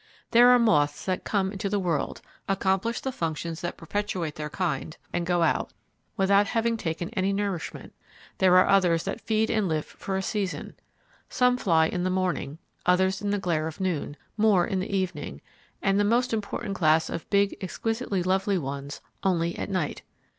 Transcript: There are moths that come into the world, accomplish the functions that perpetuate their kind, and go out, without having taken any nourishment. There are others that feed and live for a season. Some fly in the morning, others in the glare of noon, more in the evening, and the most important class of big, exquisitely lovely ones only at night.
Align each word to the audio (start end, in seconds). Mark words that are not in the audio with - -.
There 0.31 0.49
are 0.49 0.57
moths 0.57 1.05
that 1.05 1.23
come 1.23 1.51
into 1.51 1.69
the 1.69 1.77
world, 1.77 2.21
accomplish 2.49 3.01
the 3.01 3.11
functions 3.11 3.61
that 3.61 3.77
perpetuate 3.77 4.33
their 4.33 4.49
kind, 4.49 4.97
and 5.13 5.27
go 5.27 5.43
out, 5.43 5.73
without 6.17 6.47
having 6.47 6.75
taken 6.75 7.09
any 7.11 7.31
nourishment. 7.31 7.93
There 8.39 8.57
are 8.57 8.65
others 8.65 9.03
that 9.03 9.21
feed 9.21 9.51
and 9.51 9.67
live 9.67 9.85
for 9.85 10.17
a 10.17 10.23
season. 10.23 10.73
Some 11.29 11.55
fly 11.55 11.85
in 11.85 12.01
the 12.03 12.09
morning, 12.09 12.57
others 12.83 13.21
in 13.21 13.29
the 13.29 13.37
glare 13.37 13.67
of 13.67 13.79
noon, 13.79 14.17
more 14.37 14.65
in 14.65 14.79
the 14.79 14.91
evening, 14.91 15.39
and 15.83 15.99
the 15.99 16.03
most 16.03 16.33
important 16.33 16.73
class 16.75 17.07
of 17.07 17.29
big, 17.29 17.55
exquisitely 17.63 18.23
lovely 18.23 18.57
ones 18.57 19.01
only 19.23 19.55
at 19.55 19.69
night. 19.69 20.01